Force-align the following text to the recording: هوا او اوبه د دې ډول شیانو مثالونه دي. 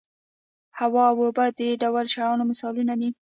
هوا 0.79 1.03
او 1.11 1.17
اوبه 1.25 1.45
د 1.51 1.55
دې 1.59 1.69
ډول 1.81 2.05
شیانو 2.13 2.43
مثالونه 2.51 2.93
دي. 2.99 3.09